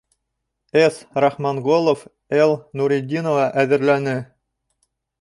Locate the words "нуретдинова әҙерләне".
2.81-4.19